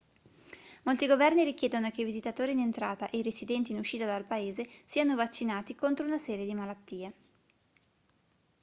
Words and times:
molti 0.85 1.05
governi 1.05 1.43
richiedono 1.43 1.91
che 1.91 2.01
i 2.01 2.05
visitatori 2.05 2.53
in 2.53 2.59
entrata 2.59 3.07
e 3.11 3.19
i 3.19 3.21
residenti 3.21 3.71
in 3.71 3.77
uscita 3.77 4.03
dal 4.03 4.25
paese 4.25 4.67
siano 4.83 5.13
vaccinati 5.13 5.75
contro 5.75 6.07
una 6.07 6.17
serie 6.17 6.47
di 6.47 6.55
malattie 6.55 7.13